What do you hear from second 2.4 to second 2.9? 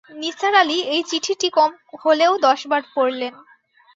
দশ বার